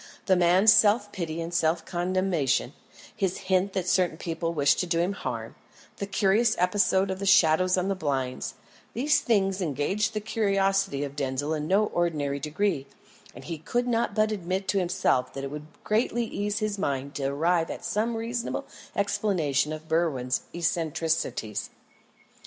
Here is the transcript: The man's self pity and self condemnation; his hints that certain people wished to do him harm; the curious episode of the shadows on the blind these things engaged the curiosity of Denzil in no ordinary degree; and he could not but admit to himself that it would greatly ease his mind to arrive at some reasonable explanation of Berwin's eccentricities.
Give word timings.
The 0.25 0.35
man's 0.35 0.73
self 0.73 1.11
pity 1.11 1.39
and 1.41 1.53
self 1.53 1.85
condemnation; 1.85 2.73
his 3.15 3.37
hints 3.37 3.75
that 3.75 3.87
certain 3.87 4.17
people 4.17 4.51
wished 4.51 4.79
to 4.79 4.87
do 4.87 4.97
him 4.97 5.13
harm; 5.13 5.53
the 5.97 6.07
curious 6.07 6.55
episode 6.57 7.11
of 7.11 7.19
the 7.19 7.25
shadows 7.27 7.77
on 7.77 7.87
the 7.87 7.93
blind 7.93 8.53
these 8.95 9.19
things 9.19 9.61
engaged 9.61 10.15
the 10.15 10.19
curiosity 10.19 11.03
of 11.03 11.15
Denzil 11.15 11.53
in 11.53 11.67
no 11.67 11.85
ordinary 11.85 12.39
degree; 12.39 12.87
and 13.35 13.43
he 13.43 13.59
could 13.59 13.87
not 13.87 14.15
but 14.15 14.31
admit 14.31 14.67
to 14.69 14.79
himself 14.79 15.33
that 15.33 15.43
it 15.43 15.51
would 15.51 15.67
greatly 15.83 16.25
ease 16.25 16.57
his 16.57 16.79
mind 16.79 17.13
to 17.13 17.25
arrive 17.25 17.69
at 17.69 17.85
some 17.85 18.17
reasonable 18.17 18.65
explanation 18.95 19.71
of 19.71 19.87
Berwin's 19.87 20.41
eccentricities. 20.51 21.69